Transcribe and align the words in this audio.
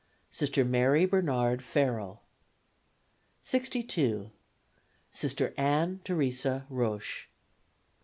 Sister 0.31 0.65
Mary 0.65 1.05
Bernard 1.05 1.61
Farrell. 1.61 2.23
62. 3.43 4.31
Sister 5.11 5.53
Ann 5.57 6.01
Teresa 6.03 6.65
Roche. 6.71 7.27